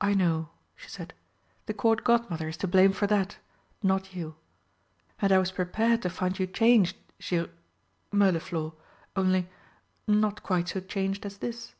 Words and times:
"I 0.00 0.14
know," 0.14 0.48
she 0.74 0.88
said; 0.88 1.12
"the 1.66 1.74
Court 1.74 2.04
Godmother 2.04 2.48
is 2.48 2.56
to 2.56 2.66
blame 2.66 2.94
for 2.94 3.06
that 3.08 3.36
not 3.82 4.14
you. 4.14 4.36
And 5.20 5.30
I 5.30 5.36
was 5.36 5.50
prepared 5.52 6.00
to 6.00 6.08
find 6.08 6.38
you 6.38 6.46
changed, 6.46 6.96
Gir 7.20 7.50
Mirliflor 8.10 8.72
only 9.14 9.50
not 10.06 10.42
quite 10.42 10.70
so 10.70 10.80
changed 10.80 11.26
as 11.26 11.36
this." 11.36 11.74